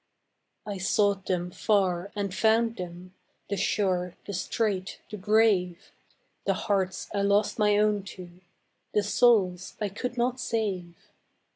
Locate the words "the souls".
8.95-9.75